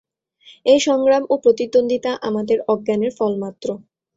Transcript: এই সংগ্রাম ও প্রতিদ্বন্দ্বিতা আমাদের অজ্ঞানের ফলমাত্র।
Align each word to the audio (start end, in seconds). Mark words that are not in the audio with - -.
এই 0.65 0.79
সংগ্রাম 0.87 1.23
ও 1.29 1.43
প্রতিদ্বন্দ্বিতা 1.43 2.11
আমাদের 2.29 2.57
অজ্ঞানের 2.67 3.11
ফলমাত্র। 3.17 3.67